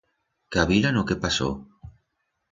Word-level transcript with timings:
Cavilan 0.55 0.95
o 1.01 1.03
qué 1.11 1.17
pasó? 1.25 1.49